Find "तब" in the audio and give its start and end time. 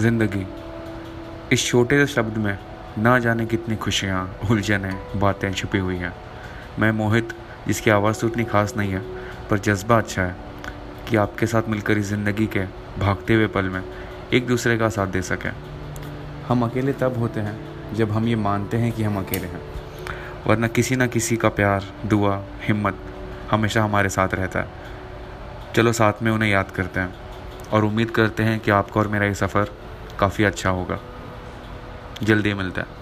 16.92-17.18